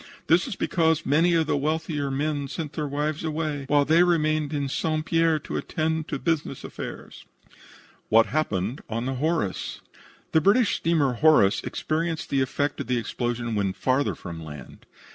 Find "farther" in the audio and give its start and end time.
13.73-14.15